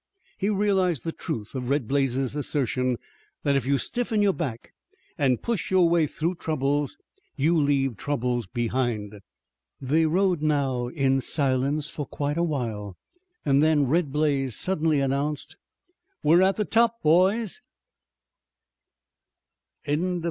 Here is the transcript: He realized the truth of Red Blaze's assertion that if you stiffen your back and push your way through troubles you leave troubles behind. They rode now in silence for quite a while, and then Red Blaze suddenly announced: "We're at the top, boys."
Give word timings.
He 0.39 0.49
realized 0.49 1.03
the 1.03 1.11
truth 1.11 1.53
of 1.53 1.69
Red 1.69 1.87
Blaze's 1.87 2.35
assertion 2.35 2.97
that 3.43 3.55
if 3.55 3.67
you 3.67 3.77
stiffen 3.77 4.23
your 4.23 4.33
back 4.33 4.71
and 5.15 5.43
push 5.43 5.69
your 5.69 5.87
way 5.87 6.07
through 6.07 6.37
troubles 6.37 6.97
you 7.35 7.55
leave 7.55 7.97
troubles 7.97 8.47
behind. 8.47 9.19
They 9.79 10.07
rode 10.07 10.41
now 10.41 10.87
in 10.87 11.21
silence 11.21 11.87
for 11.87 12.07
quite 12.07 12.37
a 12.39 12.41
while, 12.41 12.97
and 13.45 13.61
then 13.61 13.85
Red 13.85 14.11
Blaze 14.11 14.55
suddenly 14.57 14.99
announced: 15.01 15.55
"We're 16.23 16.41
at 16.41 16.55
the 16.55 16.65
top, 16.65 17.03
boys." 17.03 17.61